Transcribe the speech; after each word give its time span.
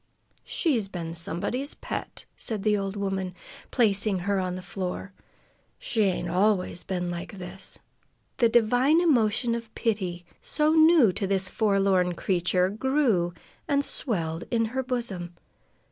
"She's 0.47 0.87
been 0.87 1.13
somebody's 1.13 1.75
pet," 1.75 2.25
said 2.35 2.63
the 2.63 2.75
old 2.75 2.95
woman, 2.95 3.35
placing 3.69 4.17
her 4.25 4.39
on 4.39 4.55
the 4.55 4.63
floor. 4.63 5.13
"She 5.77 6.01
ain't 6.05 6.27
always 6.27 6.81
been 6.83 7.11
like 7.11 7.37
this." 7.37 7.77
The 8.37 8.49
divine 8.49 8.99
emotion 8.99 9.53
of 9.53 9.71
pity, 9.75 10.25
so 10.41 10.73
new 10.73 11.13
to 11.13 11.27
this 11.27 11.51
forlorn 11.51 12.15
creature, 12.15 12.67
grew 12.67 13.35
and 13.67 13.85
swelled 13.85 14.45
in 14.49 14.65
her 14.73 14.81
bosom. 14.81 15.35